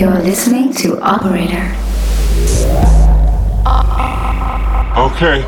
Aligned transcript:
You're 0.00 0.22
listening 0.22 0.72
to 0.76 0.98
Operator. 1.02 1.76
Okay, 4.96 5.42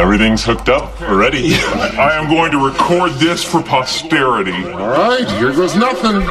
everything's 0.00 0.44
hooked 0.44 0.68
up, 0.68 1.00
We're 1.00 1.18
ready. 1.18 1.54
I 1.56 2.12
am 2.12 2.28
going 2.28 2.52
to 2.52 2.64
record 2.64 3.14
this 3.14 3.42
for 3.42 3.60
posterity. 3.60 4.64
All 4.70 4.86
right, 4.86 5.28
here 5.28 5.52
goes 5.52 5.74
nothing. 5.74 6.22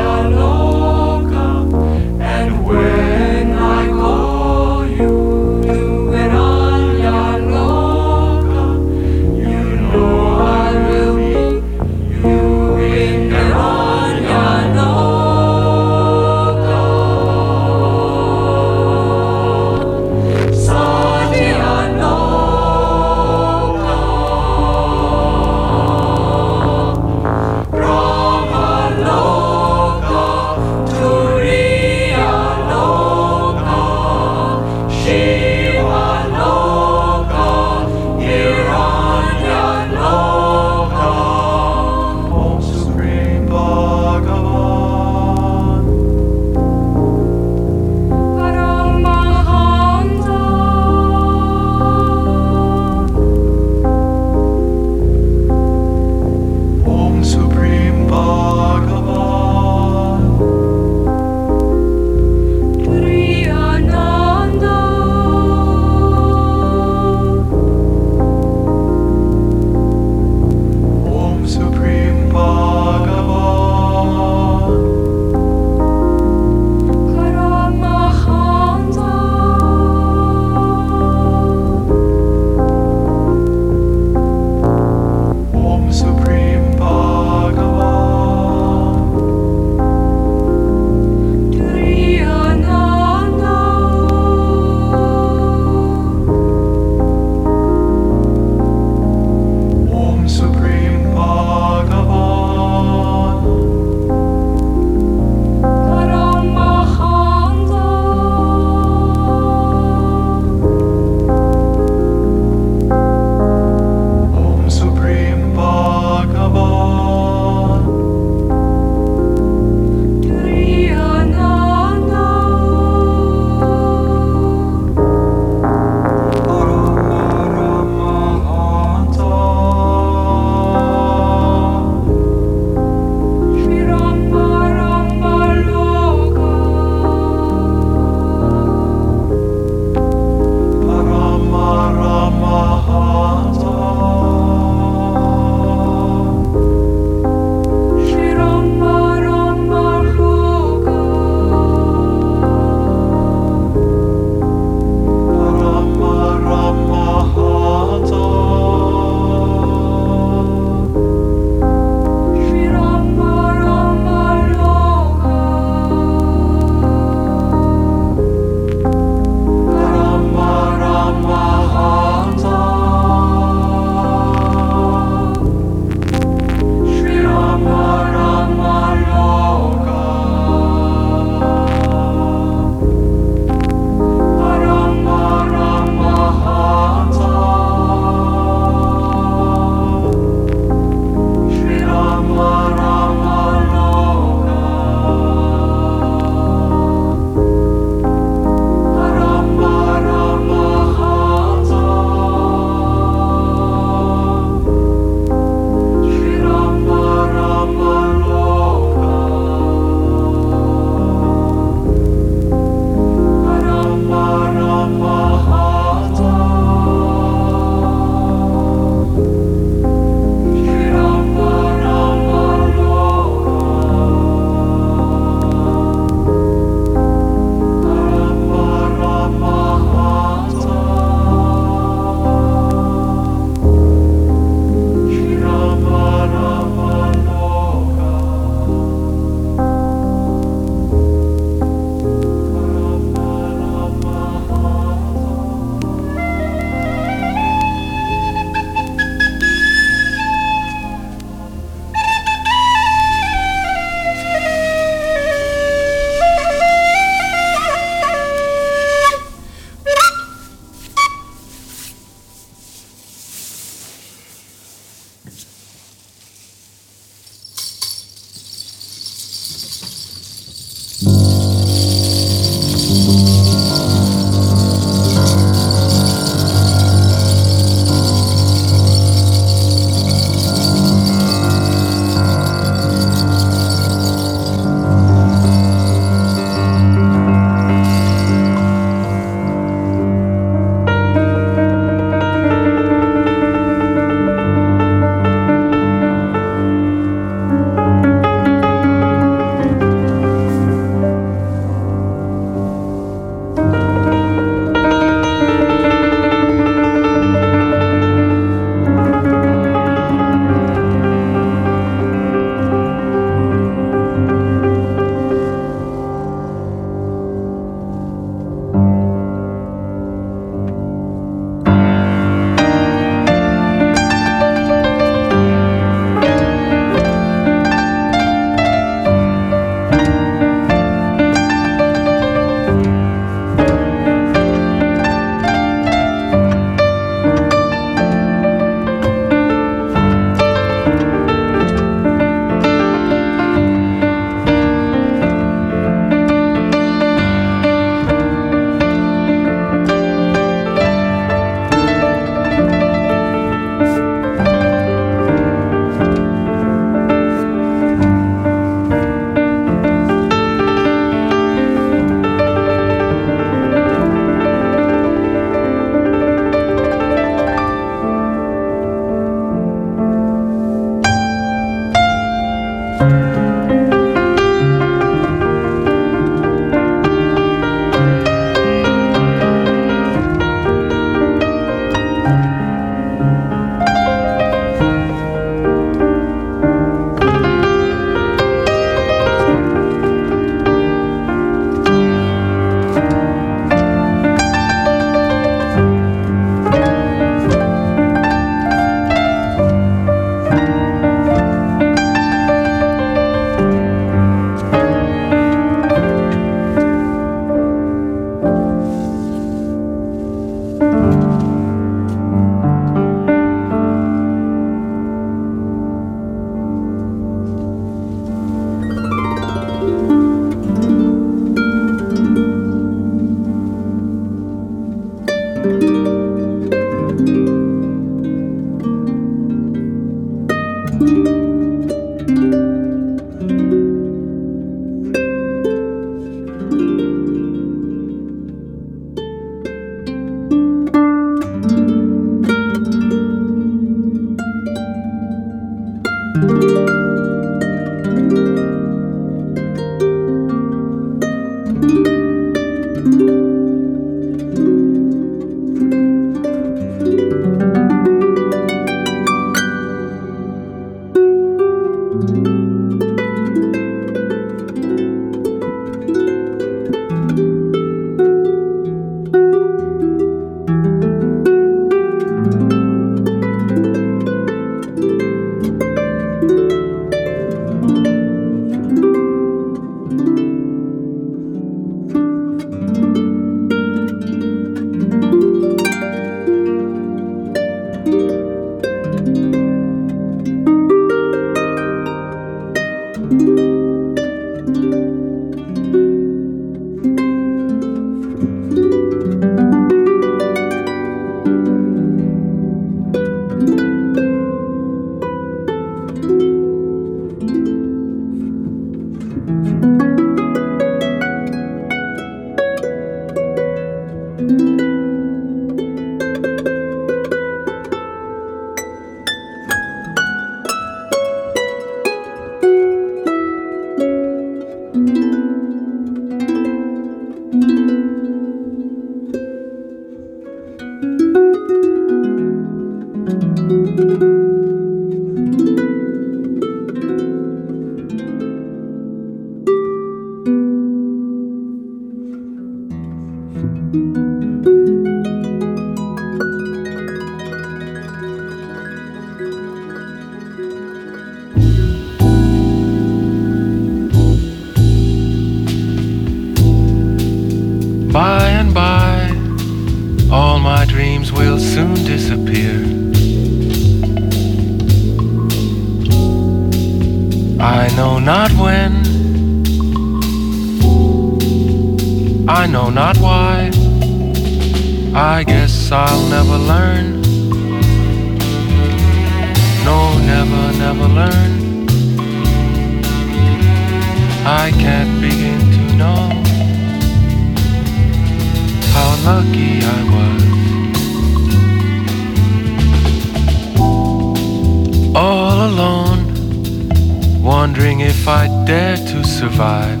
Wondering 597.90 598.08
if 598.08 598.28
I 598.28 598.46
dare 598.66 598.96
to 598.96 599.24
survive. 599.24 600.00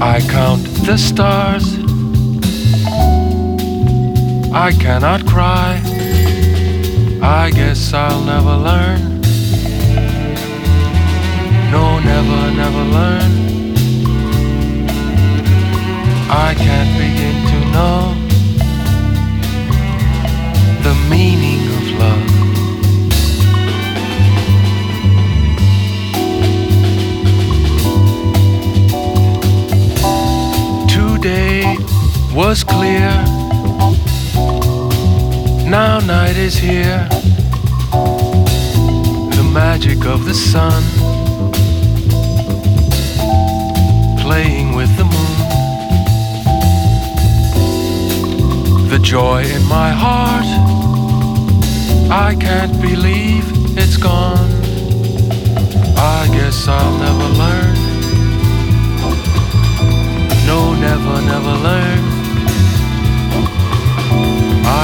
I 0.00 0.20
count 0.20 0.62
the 0.86 0.96
stars. 0.96 1.76
I 4.54 4.72
cannot 4.72 5.26
cry. 5.26 5.80
I 7.22 7.50
guess 7.50 7.92
I'll 7.92 8.24
never 8.24 8.56
learn. 8.68 9.20
No, 11.70 12.00
never, 12.00 12.40
never 12.62 12.84
learn. 12.96 13.32
I 16.30 16.54
can't 16.54 16.92
begin 17.02 17.36
to 17.52 17.58
know 17.74 18.14
the 20.82 20.94
meaning 21.10 21.41
was 32.34 32.64
clear. 32.64 33.10
Now 35.68 36.00
night 36.00 36.36
is 36.36 36.54
here. 36.54 37.06
The 39.36 39.50
magic 39.52 40.06
of 40.06 40.24
the 40.24 40.34
sun 40.34 40.82
playing 44.22 44.74
with 44.74 44.96
the 44.96 45.04
moon. 45.04 45.38
The 48.88 48.98
joy 48.98 49.42
in 49.42 49.62
my 49.64 49.90
heart, 49.90 50.46
I 52.10 52.34
can't 52.34 52.80
believe 52.80 53.44
it's 53.76 53.96
gone. 53.98 54.50
I 55.98 56.28
guess 56.32 56.66
I'll 56.66 56.98
never 56.98 57.28
learn. 57.42 57.74
No, 60.46 60.74
never, 60.74 61.20
never 61.22 61.54
learn. 61.68 62.11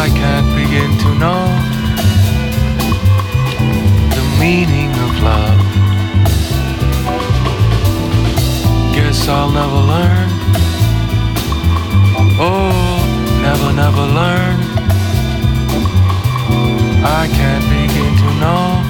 I 0.04 0.08
can't 0.10 0.46
begin 0.54 0.90
to 1.04 1.10
know 1.22 1.42
the 4.16 4.24
meaning 4.38 4.90
of 5.04 5.10
love. 5.28 5.60
Guess 8.94 9.28
I'll 9.28 9.50
never 9.50 9.80
learn. 9.94 10.28
Oh, 12.38 12.70
never, 13.42 13.72
never 13.72 14.04
learn. 14.20 14.56
I 17.20 17.28
can't 17.38 17.66
begin 17.68 18.12
to 18.22 18.30
know 18.42 18.87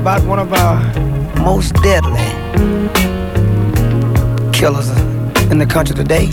about 0.00 0.24
one 0.24 0.38
of 0.38 0.50
our 0.54 0.80
most 1.42 1.74
deadly 1.82 2.24
killers 4.50 4.88
in 5.50 5.58
the 5.58 5.66
country 5.68 5.94
today. 5.94 6.30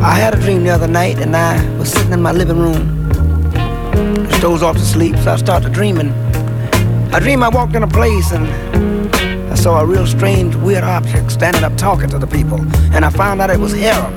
I 0.00 0.14
had 0.14 0.34
a 0.34 0.40
dream 0.40 0.62
the 0.62 0.70
other 0.70 0.86
night 0.86 1.18
and 1.18 1.34
I 1.34 1.68
was 1.76 1.92
sitting 1.92 2.12
in 2.12 2.22
my 2.22 2.30
living 2.30 2.58
room. 2.58 3.10
Just 4.28 4.40
dozed 4.40 4.62
off 4.62 4.76
to 4.76 4.82
sleep, 4.82 5.16
so 5.16 5.32
I 5.32 5.36
started 5.36 5.72
dreaming. 5.72 6.12
I 7.12 7.18
dreamed 7.18 7.42
I 7.42 7.48
walked 7.48 7.74
in 7.74 7.82
a 7.82 7.88
place 7.88 8.30
and 8.30 8.46
I 9.52 9.56
saw 9.56 9.80
a 9.80 9.84
real 9.84 10.06
strange, 10.06 10.54
weird 10.54 10.84
object 10.84 11.32
standing 11.32 11.64
up 11.64 11.76
talking 11.76 12.08
to 12.10 12.18
the 12.18 12.28
people. 12.28 12.60
And 12.94 13.04
I 13.04 13.10
found 13.10 13.40
out 13.40 13.50
it 13.50 13.58
was 13.58 13.72
heroin, 13.72 14.12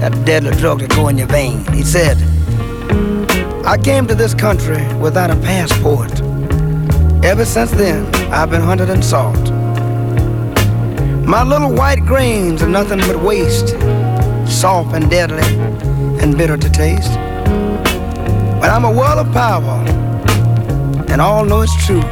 that 0.00 0.14
deadly 0.24 0.52
drug 0.52 0.80
that 0.80 0.88
go 0.96 1.08
in 1.08 1.18
your 1.18 1.26
vein. 1.26 1.62
He 1.74 1.82
said, 1.82 2.16
I 3.66 3.76
came 3.76 4.06
to 4.06 4.14
this 4.14 4.34
country 4.34 4.82
without 4.94 5.30
a 5.30 5.36
passport. 5.36 6.11
Ever 7.32 7.46
since 7.46 7.70
then, 7.70 8.04
I've 8.30 8.50
been 8.50 8.60
hunted 8.60 8.90
and 8.90 9.02
sought. 9.02 9.50
My 11.24 11.42
little 11.42 11.72
white 11.72 12.04
grains 12.04 12.62
are 12.62 12.68
nothing 12.68 12.98
but 12.98 13.22
waste, 13.22 13.70
soft 14.46 14.94
and 14.94 15.10
deadly 15.10 15.42
and 16.20 16.36
bitter 16.36 16.58
to 16.58 16.68
taste. 16.68 17.14
But 18.60 18.68
I'm 18.68 18.84
a 18.84 18.92
world 18.92 19.26
of 19.26 19.32
power, 19.32 19.82
and 21.08 21.22
all 21.22 21.46
know 21.46 21.62
it's 21.62 21.74
true. 21.86 22.04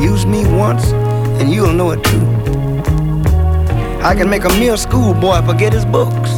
Use 0.00 0.24
me 0.24 0.46
once, 0.56 0.84
and 1.40 1.50
you'll 1.50 1.72
know 1.72 1.90
it 1.90 2.04
too. 2.04 2.24
I 4.04 4.14
can 4.14 4.30
make 4.30 4.44
a 4.44 4.50
mere 4.50 4.76
schoolboy 4.76 5.44
forget 5.44 5.72
his 5.72 5.84
books. 5.84 6.30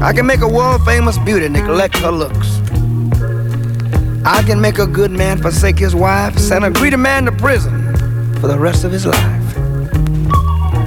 I 0.00 0.14
can 0.14 0.24
make 0.24 0.40
a 0.40 0.48
world 0.48 0.82
famous 0.86 1.18
beauty 1.18 1.50
neglect 1.50 1.98
her 1.98 2.10
looks. 2.10 2.58
I 4.24 4.42
can 4.42 4.60
make 4.60 4.78
a 4.78 4.86
good 4.86 5.10
man 5.10 5.40
forsake 5.40 5.78
his 5.78 5.94
wife, 5.94 6.38
send 6.38 6.62
a 6.62 6.70
greedy 6.70 6.96
man 6.96 7.24
to 7.24 7.32
prison 7.32 7.94
for 8.36 8.48
the 8.48 8.58
rest 8.58 8.84
of 8.84 8.92
his 8.92 9.06
life. 9.06 9.56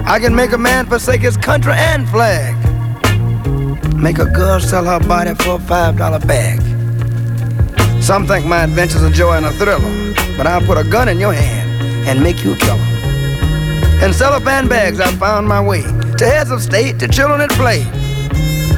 I 0.06 0.20
can 0.22 0.36
make 0.36 0.52
a 0.52 0.58
man 0.58 0.86
forsake 0.86 1.22
his 1.22 1.36
country 1.36 1.74
and 1.74 2.08
flag. 2.10 2.54
Make 3.96 4.20
a 4.20 4.26
girl 4.26 4.60
sell 4.60 4.86
her 4.86 5.00
body 5.08 5.34
for 5.34 5.56
a 5.56 5.60
five 5.60 5.98
dollar 5.98 6.20
bag. 6.20 6.62
Some 8.04 8.28
think 8.28 8.46
my 8.46 8.66
adventure's 8.66 9.02
a 9.02 9.10
joy 9.10 9.34
and 9.34 9.48
a 9.48 9.52
thriller, 9.54 9.80
but 10.38 10.46
I'll 10.46 10.62
put 10.62 10.78
a 10.78 10.84
gun 10.84 11.10
in 11.10 11.18
your 11.18 11.34
hand 11.34 12.08
and 12.08 12.22
make 12.22 12.44
you 12.44 12.54
a 12.54 12.58
killer. 12.58 14.06
In 14.06 14.14
cellophane 14.14 14.68
bags, 14.68 15.00
I 15.00 15.12
found 15.14 15.48
my 15.48 15.60
way 15.60 15.82
to 15.82 16.26
heads 16.26 16.52
of 16.52 16.62
state, 16.62 17.00
to 17.00 17.08
children 17.08 17.42
at 17.42 17.50
play. 17.52 17.82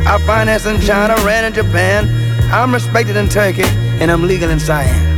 I 0.08 0.18
finance 0.26 0.66
in 0.66 0.80
China, 0.80 1.16
ran 1.26 1.44
in 1.44 1.54
Japan. 1.54 2.08
I'm 2.54 2.74
respected 2.74 3.18
in 3.18 3.28
Turkey 3.28 3.66
and 4.02 4.12
I'm 4.12 4.24
legal 4.24 4.50
in 4.50 4.60
Siam. 4.60 5.16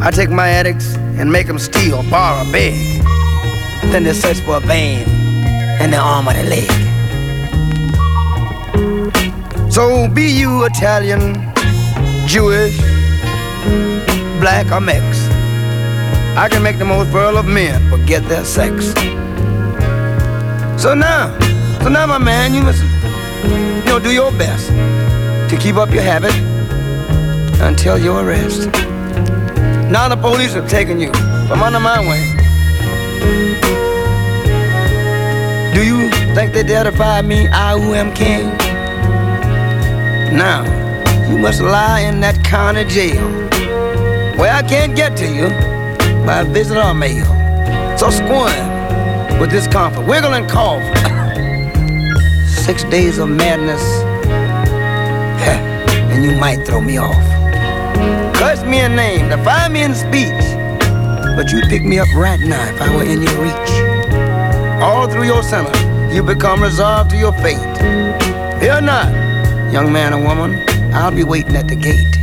I 0.00 0.10
take 0.10 0.30
my 0.30 0.48
addicts 0.48 0.94
and 1.18 1.30
make 1.32 1.46
them 1.46 1.58
steal, 1.58 2.02
borrow, 2.10 2.50
beg. 2.52 3.02
Then 3.90 4.04
they 4.04 4.12
search 4.12 4.38
for 4.40 4.56
a 4.56 4.60
vein 4.60 5.00
in 5.82 5.90
the 5.90 5.98
arm 5.98 6.28
or 6.28 6.34
the 6.34 6.44
leg. 6.44 6.70
So 9.72 10.08
be 10.08 10.30
you 10.30 10.64
Italian, 10.64 11.34
Jewish, 12.26 12.76
black 14.40 14.70
or 14.70 14.80
mix. 14.80 15.28
I 16.36 16.48
can 16.48 16.62
make 16.62 16.78
the 16.78 16.84
most 16.84 17.08
virile 17.08 17.38
of 17.38 17.46
men 17.46 17.90
forget 17.90 18.22
their 18.28 18.44
sex. 18.44 18.92
So 20.80 20.94
now, 20.94 21.36
so 21.82 21.88
now 21.88 22.06
my 22.06 22.18
man, 22.18 22.54
you 22.54 22.62
must, 22.62 22.82
you 23.44 23.84
know, 23.86 23.98
do 23.98 24.12
your 24.12 24.30
best 24.32 24.68
to 25.50 25.58
keep 25.60 25.74
up 25.74 25.90
your 25.90 26.02
habit 26.02 26.47
until 27.60 27.98
your 27.98 28.24
arrest. 28.24 28.66
Now 29.90 30.08
the 30.08 30.16
police 30.16 30.54
have 30.54 30.68
taken 30.68 31.00
you 31.00 31.12
from 31.48 31.62
under 31.62 31.80
my 31.80 31.98
wing. 32.00 32.36
Do 35.74 35.84
you 35.84 36.10
think 36.34 36.52
they 36.52 36.62
dare 36.62 36.84
defy 36.84 37.22
me, 37.22 37.48
I 37.48 37.78
who 37.78 37.94
am 37.94 38.12
king? 38.14 38.48
Now, 40.36 40.64
you 41.28 41.38
must 41.38 41.60
lie 41.60 42.00
in 42.00 42.20
that 42.20 42.44
county 42.44 42.84
jail 42.84 43.26
where 44.38 44.52
I 44.52 44.62
can't 44.62 44.94
get 44.94 45.16
to 45.18 45.26
you 45.26 45.48
by 46.26 46.44
visit 46.44 46.76
or 46.76 46.94
mail. 46.94 47.26
So 47.96 48.10
squirm 48.10 49.40
with 49.40 49.50
discomfort, 49.50 50.06
wiggle 50.06 50.34
and 50.34 50.48
cough. 50.48 50.82
Six 52.48 52.84
days 52.84 53.18
of 53.18 53.28
madness, 53.28 53.82
and 56.18 56.24
you 56.24 56.32
might 56.32 56.66
throw 56.66 56.80
me 56.80 56.98
off. 56.98 57.37
Curse 58.38 58.62
me 58.62 58.78
a 58.78 58.88
name, 58.88 59.28
defy 59.28 59.68
me 59.68 59.82
in 59.82 59.94
speech, 59.96 60.30
but 61.36 61.50
you'd 61.50 61.68
pick 61.68 61.82
me 61.82 61.98
up 61.98 62.06
right 62.14 62.38
now 62.38 62.68
if 62.72 62.80
I 62.80 62.94
were 62.94 63.02
in 63.02 63.20
your 63.20 63.42
reach. 63.42 63.72
All 64.80 65.08
through 65.08 65.24
your 65.24 65.42
summer, 65.42 65.72
you 66.12 66.22
become 66.22 66.62
resolved 66.62 67.10
to 67.10 67.16
your 67.16 67.32
fate. 67.32 67.58
Fear 68.60 68.82
not, 68.82 69.12
young 69.72 69.92
man 69.92 70.14
or 70.14 70.22
woman, 70.22 70.64
I'll 70.94 71.10
be 71.10 71.24
waiting 71.24 71.56
at 71.56 71.66
the 71.66 71.74
gate. 71.74 72.16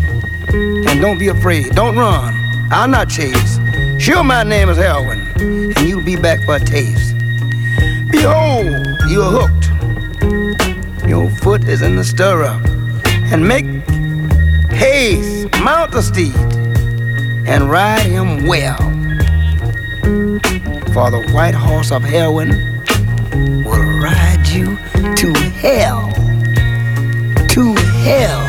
And 0.88 1.02
don't 1.02 1.20
be 1.20 1.28
afraid, 1.28 1.76
don't 1.76 1.98
run, 1.98 2.34
I'll 2.72 2.88
not 2.88 3.10
chase. 3.10 3.60
Sure, 4.00 4.24
my 4.24 4.44
name 4.44 4.70
is 4.70 4.78
heroin, 4.78 5.20
and 5.36 5.82
you'll 5.82 6.02
be 6.02 6.16
back 6.16 6.40
for 6.46 6.56
a 6.56 6.60
taste. 6.62 7.14
Behold, 8.10 8.88
you're 9.10 9.32
hooked. 9.38 11.10
Your 11.10 11.30
foot 11.30 11.68
is 11.68 11.82
in 11.82 11.98
the 11.98 12.06
stirrup, 12.06 12.64
and 13.34 13.46
make 13.46 13.66
haste, 14.72 15.35
mount 15.66 15.92
the 15.92 16.02
steed, 16.04 16.36
and 17.48 17.72
ride 17.72 18.06
him 18.06 18.46
well. 18.46 18.78
For 20.94 21.10
the 21.10 21.28
white 21.34 21.56
horse 21.56 21.92
of 21.92 22.04
heroin 22.04 22.50
will 23.64 23.90
ride 24.00 24.46
you 24.48 24.78
to 25.16 25.34
hell. 25.64 26.12
To 27.56 27.74
hell. 28.06 28.44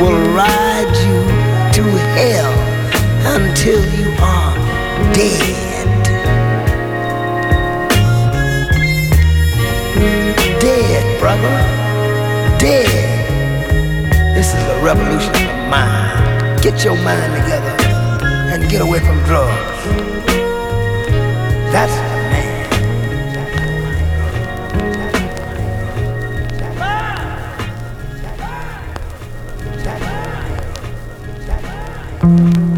Will 0.00 0.20
ride 0.34 0.92
you 1.06 1.20
to 1.76 1.84
hell 2.18 2.52
until 3.36 3.80
you 3.94 4.10
are 4.18 4.54
dead. 5.14 5.86
Dead, 10.58 11.20
brother. 11.20 11.56
Dead. 12.58 14.34
This 14.34 14.52
is 14.52 14.62
a 14.64 14.84
revolution 14.84 15.55
mind. 15.68 16.62
Get 16.62 16.84
your 16.84 16.96
mind 16.96 17.32
together 17.42 17.76
and 18.52 18.68
get 18.70 18.80
away 18.80 19.00
from 19.00 19.18
drugs. 19.24 19.84
That's 21.72 21.94
the 21.94 22.16
man. 32.30 32.75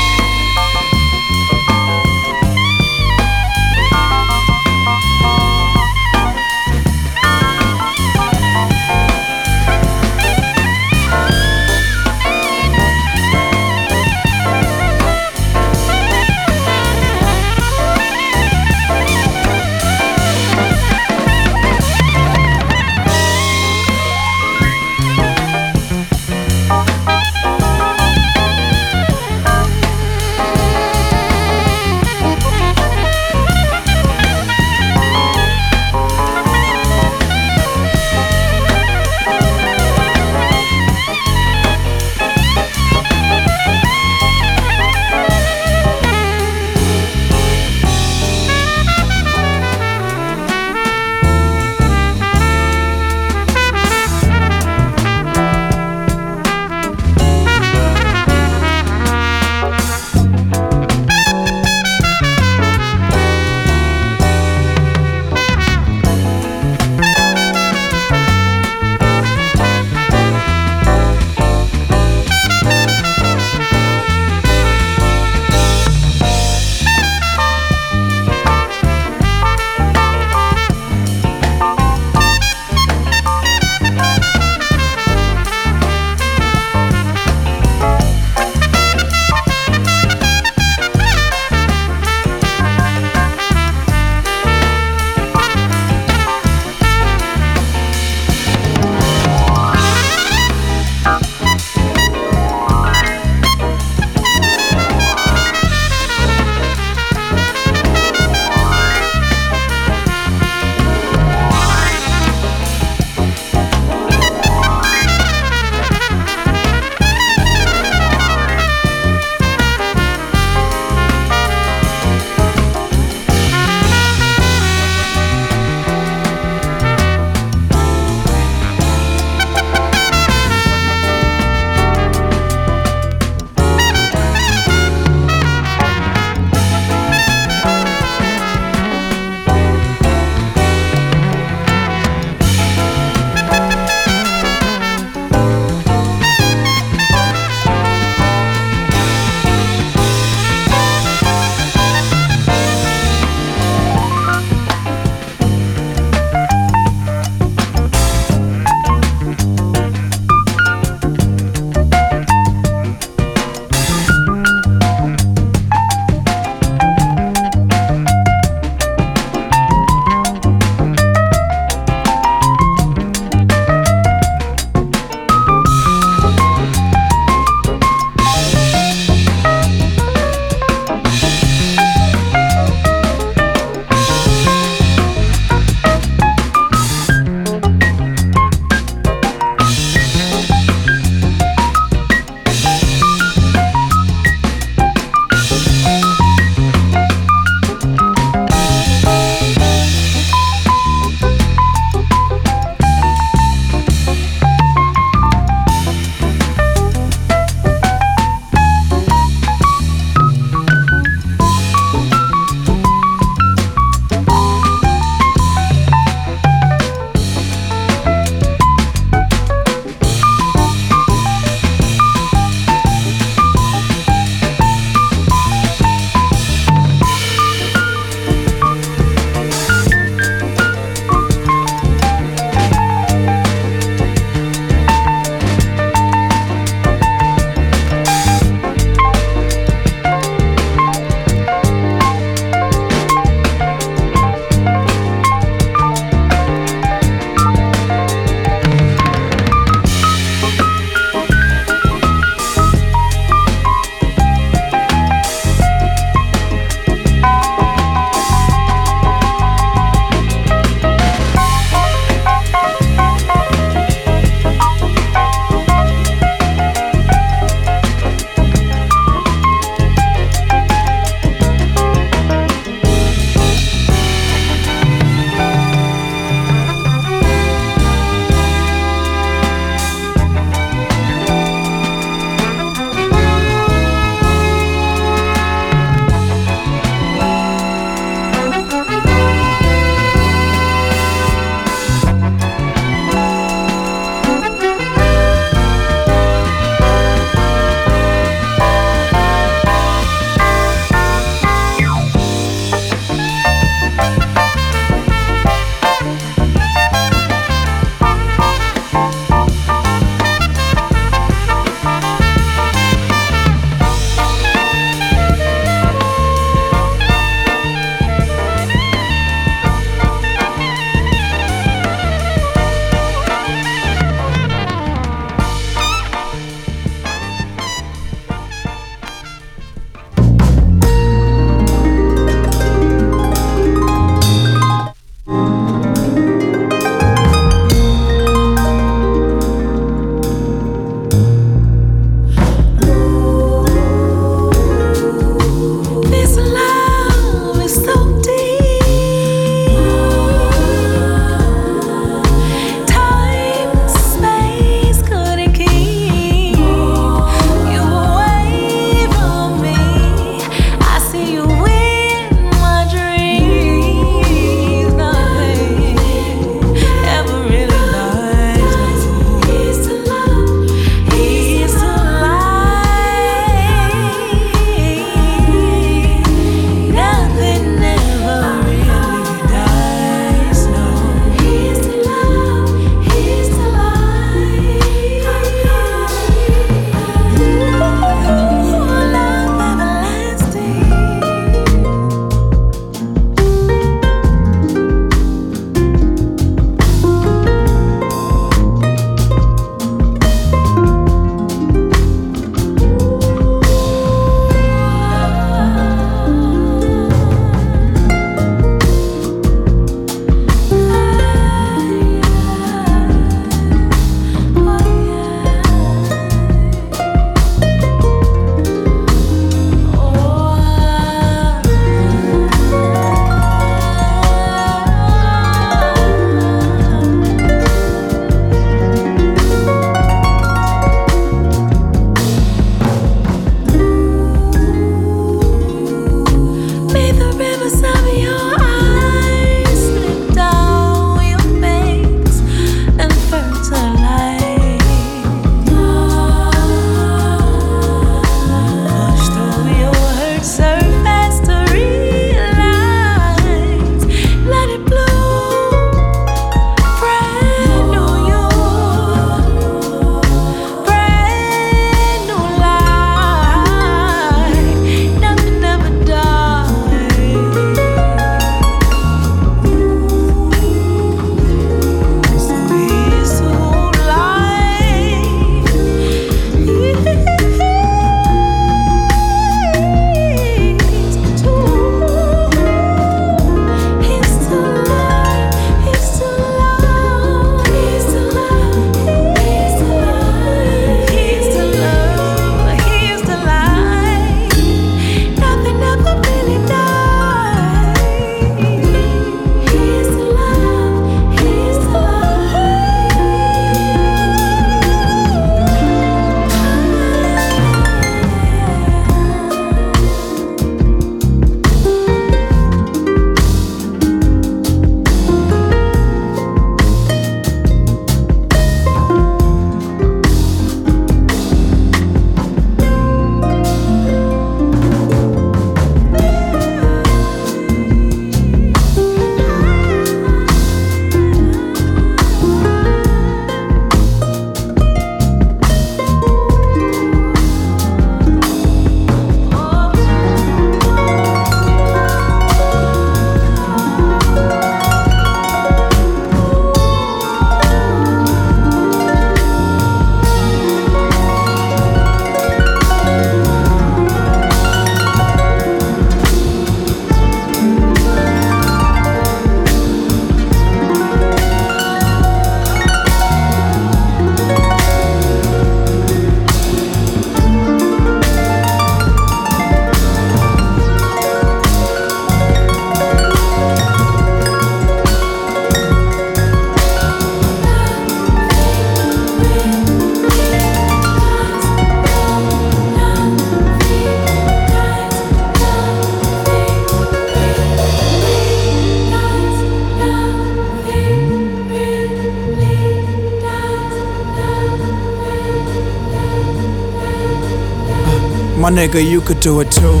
Nigga, 598.74 599.00
you 599.08 599.20
could 599.20 599.38
do 599.38 599.60
it 599.60 599.70
too. 599.70 600.00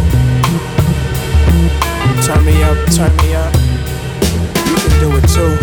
Turn 2.26 2.44
me 2.44 2.60
up, 2.64 2.76
turn 2.90 3.14
me 3.18 3.34
up. 3.34 3.54
You 4.66 4.76
can 4.82 4.98
do 4.98 5.16
it 5.16 5.28
too. 5.30 5.54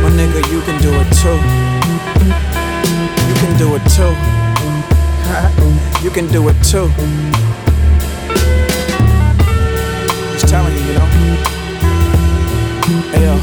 My 0.00 0.08
nigga, 0.08 0.40
you 0.50 0.62
can 0.62 0.80
do 0.80 0.90
it 0.94 1.10
too. 1.20 1.38
You 3.28 3.34
can 3.42 3.58
do 3.58 3.74
it 3.76 3.84
too. 3.92 4.14
you 6.04 6.10
can 6.10 6.26
do 6.32 6.48
it 6.48 6.56
too. 6.64 6.88
Just 10.32 10.48
telling 10.48 10.74
you, 10.74 10.82
you 10.84 10.94
know. 10.94 11.08
Hey, 13.12 13.24
yo. 13.26 13.34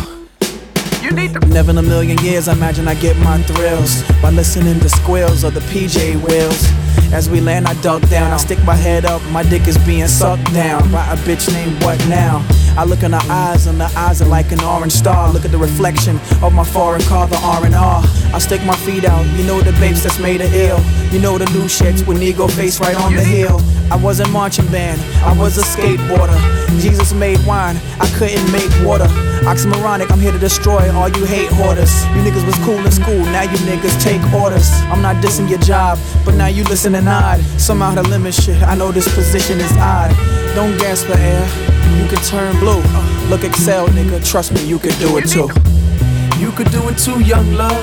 Never 1.47 1.71
in 1.71 1.77
a 1.77 1.81
million 1.83 2.17
years, 2.19 2.47
I 2.47 2.53
imagine 2.53 2.87
I 2.87 2.95
get 2.95 3.15
my 3.17 3.39
thrills 3.43 4.01
by 4.19 4.31
listening 4.31 4.79
to 4.79 4.89
squeals 4.89 5.43
of 5.43 5.53
the 5.53 5.59
PJ 5.59 6.15
wheels. 6.27 6.71
As 7.13 7.29
we 7.29 7.41
land, 7.41 7.67
I 7.67 7.73
duck 7.81 8.01
down. 8.09 8.31
I 8.31 8.37
stick 8.37 8.63
my 8.63 8.75
head 8.75 9.03
up, 9.03 9.21
my 9.31 9.43
dick 9.43 9.67
is 9.67 9.77
being 9.79 10.07
sucked 10.07 10.53
down 10.53 10.89
by 10.91 11.05
a 11.11 11.17
bitch 11.17 11.51
named 11.51 11.83
What 11.83 11.99
Now? 12.07 12.45
I 12.77 12.85
look 12.85 13.03
in 13.03 13.11
her 13.11 13.31
eyes, 13.31 13.67
and 13.67 13.79
the 13.79 13.91
eyes 13.97 14.21
are 14.21 14.27
like 14.29 14.53
an 14.53 14.63
orange 14.63 14.93
star. 14.93 15.29
Look 15.31 15.43
at 15.43 15.51
the 15.51 15.57
reflection 15.57 16.19
of 16.41 16.53
my 16.53 16.63
foreign 16.63 17.01
car, 17.01 17.27
the 17.27 17.37
R 17.37 17.65
and 17.65 17.75
R. 17.75 18.01
I 18.33 18.39
stick 18.39 18.63
my 18.63 18.75
feet 18.77 19.03
out, 19.03 19.25
you 19.37 19.43
know 19.43 19.59
the 19.59 19.73
babes 19.73 20.03
that's 20.03 20.19
made 20.19 20.39
of 20.39 20.53
ill. 20.53 20.79
You 21.11 21.19
know 21.19 21.37
the 21.37 21.45
new 21.51 21.65
shits 21.67 22.07
with 22.07 22.17
Nigo 22.17 22.49
face 22.49 22.79
right 22.79 22.95
on 22.95 23.13
the 23.13 23.23
hill. 23.23 23.59
I 23.91 23.97
wasn't 23.97 24.31
marching 24.31 24.67
band, 24.67 25.01
I 25.21 25.37
was 25.37 25.57
a 25.57 25.63
skateboarder. 25.63 26.39
Jesus 26.79 27.11
made 27.11 27.45
wine, 27.45 27.75
I 27.99 28.07
couldn't 28.17 28.49
make 28.53 28.71
water. 28.87 29.07
Oxymoronic, 29.41 30.11
I'm 30.11 30.19
here 30.19 30.31
to 30.31 30.37
destroy 30.37 30.91
all 30.93 31.09
you 31.09 31.25
hate 31.25 31.49
hoarders. 31.51 32.05
You 32.13 32.21
niggas 32.21 32.45
was 32.45 32.55
cool 32.63 32.77
in 32.77 32.91
school, 32.91 33.17
now 33.33 33.41
you 33.41 33.57
niggas 33.65 34.01
take 34.01 34.21
orders. 34.33 34.69
I'm 34.93 35.01
not 35.01 35.15
dissing 35.17 35.49
your 35.49 35.59
job, 35.59 35.97
but 36.23 36.35
now 36.35 36.45
you 36.45 36.63
listen 36.65 36.93
and 36.93 37.05
nod. 37.05 37.41
Somehow 37.57 37.95
the 37.95 38.03
limit 38.03 38.35
shit, 38.35 38.61
I 38.61 38.75
know 38.75 38.91
this 38.91 39.11
position 39.15 39.59
is 39.59 39.71
odd. 39.77 40.13
Don't 40.53 40.77
gasp 40.77 41.07
for 41.07 41.17
air, 41.17 41.43
you 41.97 42.07
can 42.07 42.21
turn 42.23 42.53
blue. 42.59 42.83
Look, 43.29 43.43
excel, 43.43 43.87
nigga, 43.87 44.23
trust 44.23 44.53
me, 44.53 44.63
you 44.63 44.77
can 44.77 44.97
do 44.99 45.17
it 45.17 45.27
too. 45.27 45.49
You 46.37 46.51
could 46.51 46.69
do 46.69 46.87
it 46.89 46.99
too, 46.99 47.19
young 47.23 47.51
love. 47.53 47.81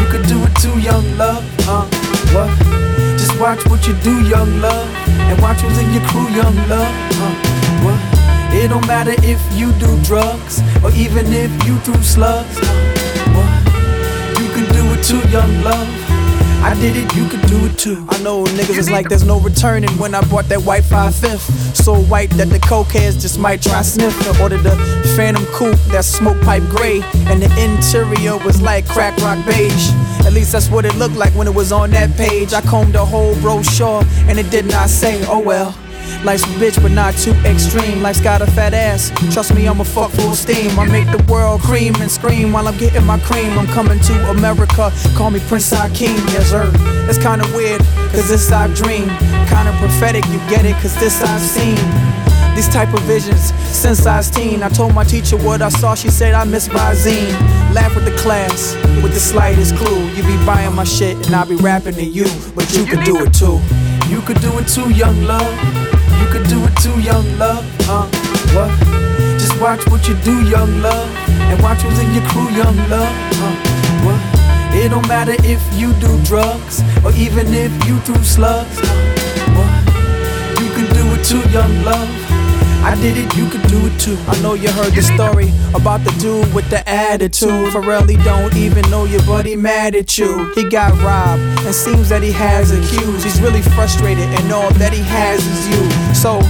You 0.00 0.06
could 0.10 0.26
do 0.26 0.42
it 0.42 0.54
too, 0.56 0.76
young 0.80 1.06
love. 1.16 1.44
Uh, 1.68 1.86
what? 2.34 2.50
Just 3.16 3.38
watch 3.40 3.64
what 3.66 3.86
you 3.86 3.94
do, 4.02 4.26
young 4.26 4.60
love. 4.60 4.88
And 5.30 5.40
watch 5.40 5.60
who's 5.60 5.78
in 5.78 5.92
your 5.92 6.02
crew, 6.08 6.28
young 6.30 6.56
love. 6.68 6.92
Uh, 7.14 7.34
what? 7.84 8.09
It 8.52 8.68
don't 8.68 8.86
matter 8.86 9.14
if 9.18 9.40
you 9.58 9.72
do 9.74 10.00
drugs 10.02 10.60
or 10.82 10.90
even 10.92 11.32
if 11.32 11.50
you 11.66 11.78
threw 11.78 12.02
slugs. 12.02 12.58
What? 13.34 13.50
You 14.40 14.48
can 14.54 14.66
do 14.72 14.92
it 14.94 15.02
too, 15.04 15.22
young 15.30 15.62
love. 15.62 15.88
I 16.62 16.74
did 16.74 16.94
it, 16.94 17.16
you 17.16 17.26
could 17.26 17.40
do 17.48 17.64
it 17.64 17.78
too. 17.78 18.06
I 18.10 18.22
know 18.22 18.44
niggas 18.44 18.76
is 18.76 18.90
like 18.90 19.08
there's 19.08 19.24
no 19.24 19.40
returning 19.40 19.88
when 19.98 20.14
I 20.14 20.20
bought 20.28 20.44
that 20.50 20.60
white 20.60 20.84
5 20.84 21.14
fifth. 21.14 21.74
So 21.74 21.94
white 21.94 22.28
that 22.32 22.50
the 22.50 22.58
cokeheads 22.58 23.18
just 23.22 23.38
might 23.38 23.62
try 23.62 23.80
sniff. 23.80 24.14
I 24.28 24.42
ordered 24.42 24.62
the 24.62 24.76
Phantom 25.16 25.46
Coupe, 25.54 25.78
that 25.88 26.04
smoke 26.04 26.38
pipe 26.42 26.62
gray. 26.64 27.00
And 27.28 27.40
the 27.40 27.50
interior 27.58 28.36
was 28.44 28.60
like 28.60 28.86
crack 28.86 29.16
rock 29.22 29.42
beige. 29.46 29.90
At 30.26 30.34
least 30.34 30.52
that's 30.52 30.68
what 30.68 30.84
it 30.84 30.94
looked 30.96 31.16
like 31.16 31.32
when 31.34 31.46
it 31.46 31.54
was 31.54 31.72
on 31.72 31.92
that 31.92 32.14
page. 32.18 32.52
I 32.52 32.60
combed 32.60 32.92
the 32.92 33.06
whole 33.06 33.34
brochure 33.40 34.02
and 34.28 34.38
it 34.38 34.50
did 34.50 34.66
not 34.66 34.90
say, 34.90 35.24
oh 35.28 35.38
well. 35.40 35.74
Life's 36.24 36.44
a 36.44 36.48
bitch, 36.60 36.80
but 36.82 36.90
not 36.92 37.14
too 37.14 37.32
extreme. 37.44 38.02
Life's 38.02 38.20
got 38.20 38.42
a 38.42 38.46
fat 38.46 38.74
ass. 38.74 39.10
Trust 39.32 39.54
me, 39.54 39.66
I'm 39.66 39.80
a 39.80 39.84
fuck 39.84 40.10
full 40.10 40.34
steam. 40.34 40.78
I 40.78 40.86
make 40.86 41.06
the 41.10 41.22
world 41.32 41.62
cream 41.62 41.94
and 41.96 42.10
scream 42.10 42.52
while 42.52 42.68
I'm 42.68 42.76
getting 42.76 43.04
my 43.06 43.18
cream. 43.20 43.58
I'm 43.58 43.66
coming 43.68 43.98
to 44.00 44.30
America. 44.30 44.92
Call 45.16 45.30
me 45.30 45.40
Prince 45.48 45.70
Hakeem, 45.70 46.16
yes 46.28 46.50
sir. 46.50 46.70
It's 47.08 47.18
kinda 47.18 47.46
weird, 47.56 47.80
cause 48.12 48.28
this 48.28 48.52
I've 48.52 48.74
dreamed. 48.74 49.10
Kinda 49.48 49.74
prophetic, 49.78 50.26
you 50.26 50.38
get 50.50 50.66
it, 50.66 50.76
cause 50.82 50.94
this 50.96 51.22
I've 51.22 51.40
seen. 51.40 51.78
These 52.54 52.68
type 52.68 52.92
of 52.92 53.00
visions 53.02 53.54
since 53.64 54.04
I 54.06 54.18
was 54.18 54.28
teen. 54.28 54.62
I 54.62 54.68
told 54.68 54.94
my 54.94 55.04
teacher 55.04 55.38
what 55.38 55.62
I 55.62 55.70
saw. 55.70 55.94
She 55.94 56.10
said 56.10 56.34
I 56.34 56.44
miss 56.44 56.68
zine. 56.68 57.74
Laugh 57.74 57.94
with 57.94 58.04
the 58.04 58.16
class 58.18 58.74
with 59.02 59.14
the 59.14 59.20
slightest 59.20 59.74
clue. 59.76 60.06
You 60.10 60.22
be 60.22 60.36
buying 60.44 60.74
my 60.74 60.84
shit 60.84 61.16
and 61.26 61.34
I 61.34 61.44
be 61.44 61.56
rapping 61.56 61.94
to 61.94 62.04
you, 62.04 62.26
but 62.54 62.70
you 62.74 62.84
could 62.84 63.04
do 63.04 63.24
it 63.24 63.32
too. 63.32 63.58
You 64.08 64.20
could 64.20 64.40
do 64.42 64.58
it 64.58 64.68
too, 64.68 64.90
young 64.90 65.24
love. 65.24 65.89
You 66.20 66.26
could 66.32 66.46
do 66.48 66.64
it 66.64 66.74
too, 66.76 67.00
young 67.00 67.26
love. 67.38 67.64
Uh, 67.88 68.06
what? 68.54 68.70
Just 69.38 69.60
watch 69.60 69.86
what 69.90 70.06
you 70.06 70.14
do, 70.22 70.44
young 70.48 70.80
love. 70.82 71.08
And 71.50 71.62
watch 71.62 71.82
who's 71.82 71.98
in 71.98 72.12
your 72.14 72.26
crew, 72.28 72.48
young 72.50 72.76
love. 72.88 73.14
Uh, 73.40 73.56
what? 74.04 74.20
It 74.72 74.90
don't 74.90 75.08
matter 75.08 75.34
if 75.42 75.60
you 75.74 75.92
do 75.94 76.22
drugs 76.24 76.82
or 77.04 77.12
even 77.12 77.52
if 77.52 77.72
you 77.86 77.98
threw 78.00 78.22
slugs. 78.22 78.78
Uh, 78.78 78.86
what? 79.56 80.62
You 80.62 80.70
can 80.76 80.86
do 80.94 81.04
it 81.14 81.24
too, 81.24 81.42
young 81.50 81.82
love. 81.82 82.29
I 82.82 82.94
did 83.00 83.16
it, 83.16 83.36
you 83.36 83.48
could 83.48 83.62
do 83.68 83.86
it 83.86 83.98
too. 84.00 84.16
I 84.26 84.40
know 84.40 84.54
you 84.54 84.70
heard 84.70 84.92
the 84.94 85.02
story 85.02 85.52
about 85.74 86.02
the 86.02 86.10
dude 86.18 86.52
with 86.54 86.68
the 86.70 86.86
attitude. 86.88 87.72
Pharrell 87.72 88.06
don't 88.24 88.56
even 88.56 88.88
know 88.90 89.04
you, 89.04 89.20
but 89.26 89.44
he 89.46 89.54
mad 89.54 89.94
at 89.94 90.16
you. 90.16 90.50
He 90.54 90.68
got 90.68 90.92
robbed, 91.02 91.42
and 91.66 91.74
seems 91.74 92.08
that 92.08 92.22
he 92.22 92.32
has 92.32 92.72
accused. 92.72 93.24
He's 93.24 93.40
really 93.40 93.62
frustrated, 93.62 94.24
and 94.24 94.52
all 94.52 94.70
that 94.74 94.92
he 94.92 95.02
has 95.02 95.44
is 95.46 95.68
you. 95.68 96.14
So 96.14 96.40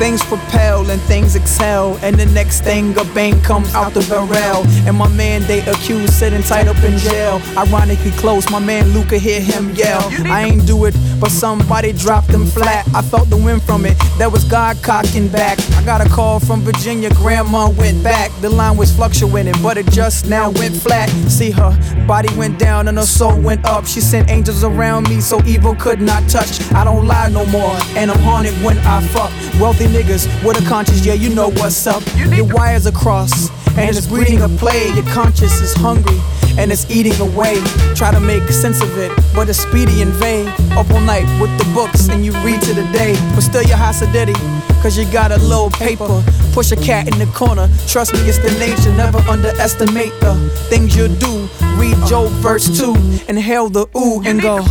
things 0.00 0.24
propel 0.24 0.88
and 0.90 0.98
things 1.02 1.36
excel. 1.36 1.98
And 2.00 2.18
the 2.18 2.24
next 2.24 2.62
thing, 2.62 2.96
a 2.96 3.04
bang 3.12 3.38
comes 3.42 3.74
out 3.74 3.92
the 3.92 4.00
barrel. 4.08 4.64
And 4.88 4.96
my 4.96 5.08
man 5.08 5.42
they 5.42 5.60
accused 5.60 6.14
sitting 6.14 6.42
tight 6.42 6.68
up 6.68 6.82
in 6.82 6.96
jail. 6.98 7.42
Ironically 7.56 8.12
close, 8.12 8.50
my 8.50 8.58
man 8.58 8.88
Luca 8.94 9.18
hear 9.18 9.40
him 9.42 9.74
yell. 9.74 10.02
I 10.26 10.44
ain't 10.44 10.66
do 10.66 10.86
it, 10.86 10.94
but 11.20 11.30
somebody 11.30 11.92
dropped 11.92 12.28
them 12.28 12.46
flat. 12.46 12.86
I 12.94 13.02
felt 13.02 13.28
the 13.28 13.36
wind 13.36 13.62
from 13.62 13.84
it, 13.84 13.96
that 14.18 14.30
was 14.32 14.44
God 14.44 14.82
cocking 14.82 15.28
back. 15.28 15.58
I 15.76 15.84
got 15.84 16.04
a 16.04 16.08
call 16.08 16.40
from 16.40 16.62
Virginia, 16.62 17.10
grandma 17.10 17.68
went 17.70 18.02
back. 18.02 18.30
The 18.40 18.48
line 18.48 18.76
was 18.76 18.94
fluctuating, 18.94 19.54
but 19.62 19.76
it 19.76 19.90
just 19.90 20.28
now 20.28 20.50
went 20.50 20.74
flat. 20.74 21.08
See 21.28 21.50
her 21.50 21.70
body 22.06 22.34
went 22.36 22.58
down 22.58 22.88
and 22.88 22.98
her 22.98 23.04
soul 23.04 23.38
went 23.40 23.64
up. 23.64 23.86
She 23.86 24.00
sent 24.00 24.30
angels 24.30 24.64
around 24.64 25.08
me 25.08 25.20
so 25.20 25.40
evil 25.44 25.74
could 25.74 26.00
not 26.00 26.28
touch. 26.28 26.60
I 26.72 26.84
don't 26.84 27.06
lie 27.06 27.28
no 27.28 27.46
more, 27.46 27.76
and 27.96 28.10
I'm 28.10 28.18
haunted 28.20 28.54
when 28.64 28.78
I 28.78 29.00
fuck. 29.08 29.30
Wealthy 29.60 29.86
niggas 29.86 30.26
with 30.44 30.60
a 30.60 30.68
conscience, 30.68 31.04
yeah, 31.04 31.14
you 31.14 31.34
know 31.34 31.50
what's 31.50 31.86
up. 31.86 32.02
Your 32.16 32.46
wires 32.46 32.86
are 32.86 32.92
crossed, 32.92 33.52
and 33.76 33.96
it's 33.96 34.06
breeding 34.06 34.40
a 34.40 34.48
plague. 34.48 34.94
Your 34.96 35.06
conscience 35.06 35.60
is 35.60 35.74
hungry, 35.74 36.18
and 36.58 36.72
it's 36.72 36.88
eating 36.90 37.18
away. 37.20 37.60
Try 37.94 38.10
to 38.12 38.20
make 38.20 38.42
sense 38.50 38.80
of 38.80 38.96
it, 38.98 39.12
but 39.34 39.48
it's 39.48 39.58
speedy 39.58 40.02
and 40.02 40.12
vague. 40.12 40.48
Up 40.72 40.90
all 40.90 41.00
night 41.00 41.26
with 41.40 41.50
the 41.58 41.68
books, 41.74 42.08
and 42.08 42.24
you 42.24 42.32
read 42.44 42.60
to 42.62 42.74
the 42.74 42.86
day. 42.92 43.14
But 43.34 43.42
still, 43.42 43.62
you're 43.62 43.78
Hasadiddy, 43.78 44.34
cause 44.82 44.96
you 44.96 45.10
got 45.12 45.32
a 45.32 45.38
little 45.38 45.70
paper. 45.70 46.22
Push 46.52 46.72
a 46.72 46.76
cat 46.76 47.08
in 47.08 47.18
the 47.18 47.26
corner, 47.34 47.68
trust 47.86 48.12
me, 48.14 48.20
it's 48.28 48.38
the 48.38 48.50
nature. 48.58 48.92
Never 48.96 49.18
underestimate 49.30 50.12
the 50.20 50.34
things 50.68 50.96
you 50.96 51.08
do. 51.08 51.48
Read 51.76 51.96
Job 52.06 52.30
verse 52.42 52.66
2, 52.78 52.94
inhale 53.28 53.68
the 53.68 53.86
ooh, 53.96 54.22
and 54.24 54.40
go. 54.40 54.64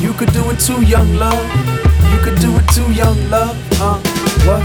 You 0.00 0.12
could 0.12 0.32
do 0.32 0.50
it 0.50 0.60
too, 0.60 0.82
young 0.84 1.14
love. 1.16 1.40
You 2.12 2.18
could 2.22 2.38
do 2.40 2.54
it 2.56 2.68
too, 2.68 2.92
young 2.92 3.18
love. 3.30 3.56
Uh, 3.80 3.98
what? 4.44 4.62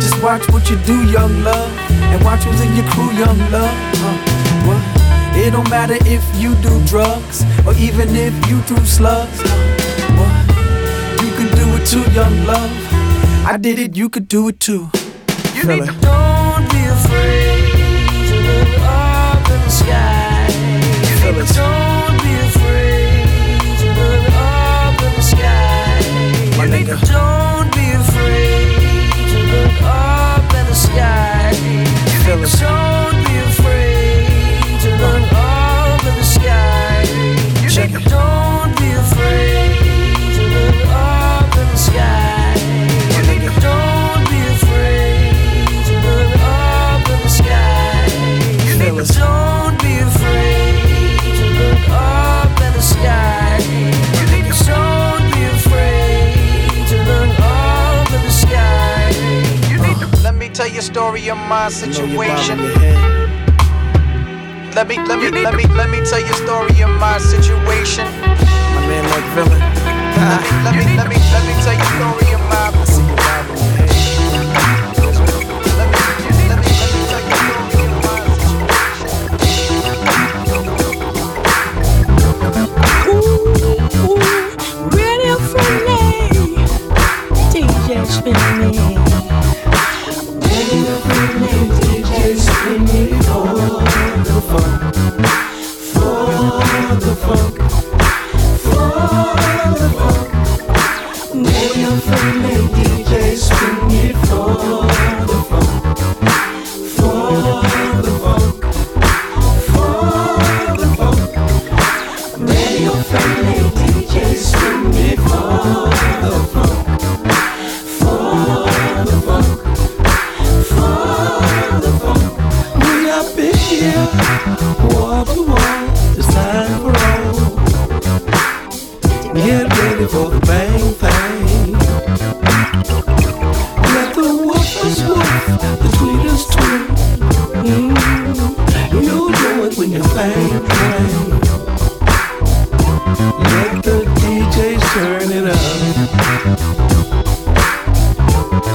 Just 0.00 0.20
watch 0.22 0.48
what 0.50 0.68
you 0.68 0.76
do, 0.78 1.04
young 1.10 1.42
love. 1.42 1.70
And 1.90 2.22
watch 2.24 2.42
who's 2.42 2.60
in 2.60 2.74
your 2.74 2.86
crew, 2.90 3.10
young 3.12 3.38
love. 3.50 3.74
Uh, 4.02 4.66
what? 4.66 5.03
It 5.44 5.50
don't 5.50 5.68
matter 5.68 5.98
if 6.06 6.24
you 6.40 6.54
do 6.62 6.82
drugs 6.86 7.44
or 7.66 7.74
even 7.74 8.16
if 8.16 8.32
you 8.48 8.62
threw 8.62 8.82
slugs. 8.86 9.42
What? 10.16 10.32
You 11.22 11.30
can 11.36 11.48
do 11.60 11.66
it 11.76 11.84
too, 11.86 12.00
young 12.12 12.46
love. 12.46 12.70
I 13.44 13.58
did 13.60 13.78
it, 13.78 13.94
you 13.94 14.08
could 14.08 14.26
do 14.26 14.48
it 14.48 14.58
too. 14.58 14.88
You 15.54 15.64
Feel 15.68 15.82
it. 15.82 16.00
Don't 16.00 16.64
be 16.72 16.82
afraid 16.96 17.60
to 18.28 18.36
look 18.40 18.80
up 18.88 19.44
in 19.50 19.60
the 19.60 19.68
sky. 19.68 20.48
Feel 21.20 21.36
it. 21.36 21.48
Don't 21.52 22.16
be 22.24 22.32
afraid 22.48 23.60
to 23.80 23.88
look 24.00 24.32
up 24.40 24.96
in 25.02 25.12
the 25.12 25.24
sky. 25.32 26.00
My 26.56 26.66
nigga. 26.72 26.96
Don't 27.04 27.68
be 27.76 27.86
afraid 27.92 29.28
to 29.28 29.38
look 29.52 29.82
up 29.82 30.54
in 30.54 30.64
the 30.64 30.74
sky. 30.74 31.52
Feel 32.24 32.40
my 61.64 61.70
situation. 61.70 62.58
Let 64.74 64.86
me, 64.86 64.98
let 65.08 65.18
me, 65.18 65.30
let 65.30 65.54
me, 65.54 65.64
let 65.68 65.88
me 65.88 66.04
tell 66.04 66.20
you 66.20 66.26
a 66.26 66.34
story 66.34 66.82
of 66.82 66.90
my 67.00 67.16
situation. 67.16 68.04
My 68.74 68.86
man 68.86 69.04
like 69.08 69.24
villain. 69.32 69.60
let 70.62 70.76
me, 70.76 70.84
let 70.94 71.08
me, 71.08 71.16
let 71.32 71.46
me 71.46 71.54
tell 71.64 71.72
you 71.72 71.80
a 71.80 72.16
story 72.20 72.34
of 72.34 72.40
my. 72.50 72.93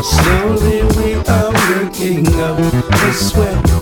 Slowly 0.04 0.84
we 0.97 1.14
are 1.28 1.52
working 1.54 2.28
up 2.39 2.58
the 2.58 3.12
sweat. 3.14 3.79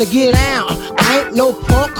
to 0.00 0.06
get 0.06 0.34
out. 0.34 0.70
I 0.98 1.26
ain't 1.26 1.36
no 1.36 1.52
punk. 1.52 1.94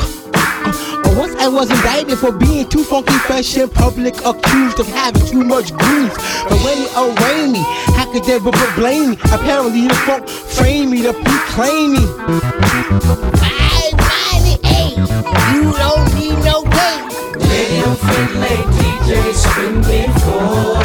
Once 1.19 1.35
I 1.37 1.49
was 1.49 1.71
indicted 1.71 2.17
for 2.17 2.33
being 2.33 2.67
too 2.67 2.83
funky 2.83 3.13
fresh 3.13 3.59
in 3.59 3.69
public, 3.69 4.15
accused 4.25 4.81
of 4.81 4.87
having 4.87 5.27
too 5.27 5.45
much 5.45 5.75
groove. 5.75 6.15
But 6.49 6.59
when 6.65 6.79
they 6.81 6.89
arraigned 6.97 7.53
me, 7.53 7.63
how 7.97 8.11
could 8.11 8.25
they 8.25 8.39
but 8.39 8.55
blame 8.75 9.11
me? 9.11 9.17
Apparently 9.25 9.87
the 9.87 9.95
funk 10.07 10.29
framed 10.29 10.91
me 10.93 11.03
to 11.03 11.13
proclaim 11.13 11.93
me. 11.93 12.01
You 15.53 15.73
don't 15.77 16.15
need 16.15 16.39
no 16.43 16.63
game. 16.63 17.05
Lady, 17.37 17.83
I'm 17.85 17.97
friendly, 17.97 18.57
DJ, 18.81 19.35
spin 19.35 19.81
me 19.81 20.07
for. 20.21 20.80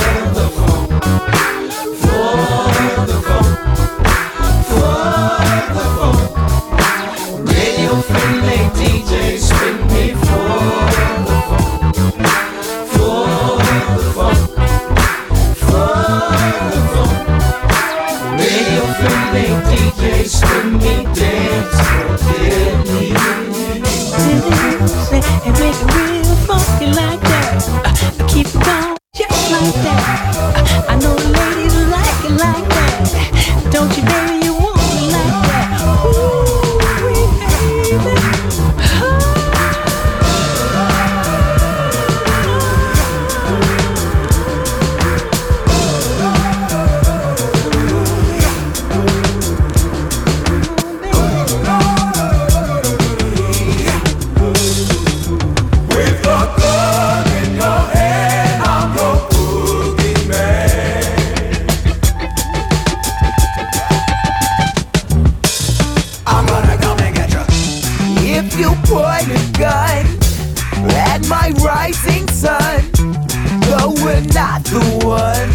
one. 75.06 75.52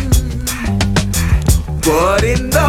But 1.82 2.22
in 2.22 2.50
the 2.50 2.59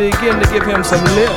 began 0.00 0.40
to 0.40 0.50
give 0.50 0.64
him 0.64 0.82
some 0.82 1.04
lip. 1.14 1.28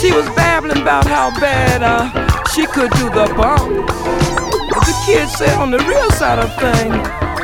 She 0.00 0.10
was 0.12 0.24
babbling 0.34 0.80
about 0.80 1.06
how 1.06 1.28
bad 1.38 1.82
uh, 1.82 2.08
she 2.54 2.64
could 2.64 2.90
do 2.92 3.10
the 3.10 3.26
bump. 3.36 3.86
But 4.72 4.84
the 4.88 4.96
kid 5.04 5.28
said 5.28 5.54
on 5.58 5.70
the 5.70 5.78
real 5.80 6.10
side 6.12 6.38
of 6.38 6.48
things, 6.56 6.96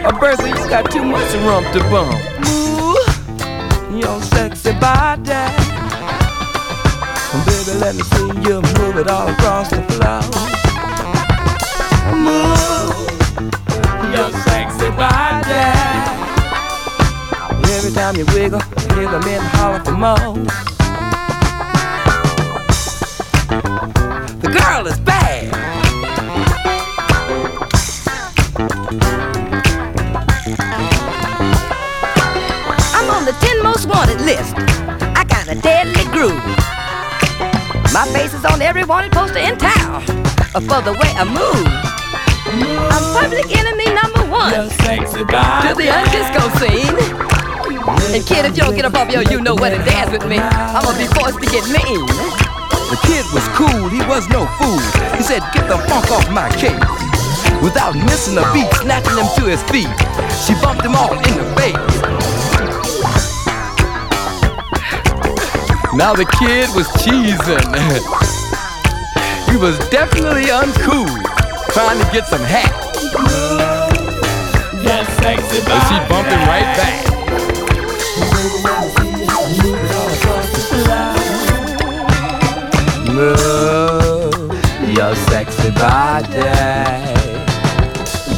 uh, 0.02 0.16
Bertha, 0.18 0.48
you 0.48 0.68
got 0.70 0.90
too 0.90 1.04
much 1.04 1.30
rump 1.44 1.66
to 1.74 1.80
bump. 1.92 2.16
Ooh, 2.48 2.96
your 3.94 4.22
sexy 4.22 4.72
body. 4.80 5.44
Baby, 7.44 7.78
let 7.78 7.94
me 7.94 8.02
see 8.02 8.28
you 8.48 8.62
move 8.80 8.96
it 8.96 9.08
all 9.08 9.28
across 9.28 9.68
the 9.68 9.82
floor. 9.82 10.29
Time 18.10 18.18
you 18.18 18.26
wiggle, 18.34 18.60
hear 18.94 19.08
the 19.08 19.20
men 19.24 19.40
holler 19.54 19.80
for 19.84 19.92
more. 19.92 20.34
The 24.40 24.48
girl 24.48 24.86
is 24.86 24.98
bad. 25.00 25.54
I'm 32.94 33.10
on 33.10 33.24
the 33.24 33.32
10 33.40 33.62
most 33.62 33.86
wanted 33.86 34.20
list. 34.22 34.54
I 35.16 35.24
got 35.28 35.46
a 35.48 35.54
deadly 35.60 36.04
groove. 36.10 36.42
My 37.92 38.06
face 38.12 38.34
is 38.34 38.44
on 38.44 38.60
every 38.60 38.84
wanted 38.84 39.12
poster 39.12 39.38
in 39.38 39.56
town 39.56 40.02
uh, 40.54 40.60
for 40.60 40.82
the 40.82 40.92
way 40.92 41.12
I 41.14 41.24
move. 41.24 41.66
I'm 42.90 43.04
public 43.22 43.56
enemy 43.56 43.86
number 43.94 44.24
one 44.30 44.50
to 44.50 45.74
the 45.76 45.86
undisco 45.86 46.50
scene. 46.58 47.39
And 48.14 48.26
kid, 48.26 48.44
if 48.46 48.56
you 48.56 48.62
don't 48.62 48.74
get 48.74 48.84
up 48.84 48.94
off 48.94 49.10
your 49.10 49.22
you 49.22 49.40
know 49.40 49.54
what 49.54 49.70
to 49.70 49.78
dance 49.82 50.10
with 50.10 50.26
me, 50.28 50.38
I'm 50.38 50.84
gonna 50.84 50.98
be 50.98 51.06
forced 51.18 51.40
to 51.42 51.46
get 51.50 51.64
mean. 51.70 52.06
The 52.90 52.98
kid 53.06 53.24
was 53.34 53.46
cool, 53.54 53.88
he 53.88 53.98
was 54.06 54.28
no 54.28 54.46
fool. 54.58 54.82
He 55.16 55.22
said, 55.22 55.42
Get 55.54 55.68
the 55.68 55.78
funk 55.86 56.10
off 56.10 56.28
my 56.30 56.50
cake. 56.58 56.78
Without 57.62 57.94
missing 57.94 58.38
a 58.38 58.46
beat, 58.52 58.70
snatching 58.82 59.16
him 59.18 59.28
to 59.36 59.42
his 59.46 59.62
feet, 59.70 59.90
she 60.42 60.54
bumped 60.62 60.84
him 60.84 60.94
off 60.94 61.12
in 61.12 61.34
the 61.38 61.46
face. 61.58 61.76
Now 65.94 66.14
the 66.14 66.26
kid 66.38 66.70
was 66.74 66.86
cheesing. 67.02 67.66
he 69.50 69.56
was 69.56 69.78
definitely 69.90 70.46
uncool, 70.46 71.10
trying 71.74 71.98
to 71.98 72.10
get 72.12 72.26
some 72.26 72.42
hat. 72.42 72.70
That 74.82 75.06
sexy 75.20 75.60
But 75.64 75.80
she 75.86 75.98
bumped 76.08 76.30
him 76.30 76.40
right 76.48 76.76
back. 76.76 77.09
Body. 85.80 86.36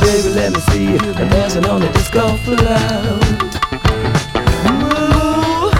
Baby, 0.00 0.28
let 0.34 0.52
me 0.52 0.60
see 0.70 0.92
you 0.92 0.98
dancing 0.98 1.66
on 1.66 1.80
the 1.80 1.88
disco 1.88 2.36
floor. 2.44 3.18
Move 4.78 5.74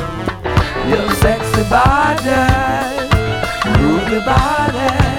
your 0.91 1.09
sexy 1.23 1.63
body. 1.71 2.43
Move 3.79 4.09
your 4.11 4.25
body 4.25 5.12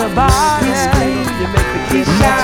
the 0.00 0.14
body, 0.14 0.66
you 0.66 1.46
make 1.52 1.72
the 1.74 1.86
kid 1.90 2.06
smile. 2.06 2.39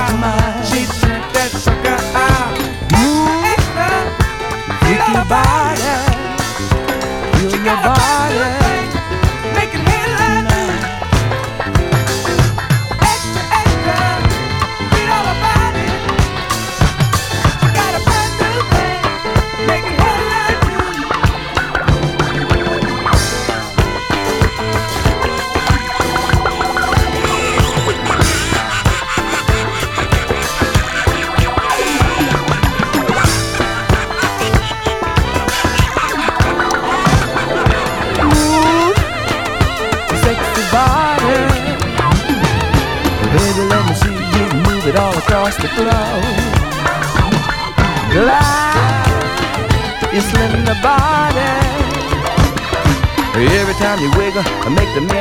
I 54.67 54.69
make 54.69 54.93
the 54.97 55.16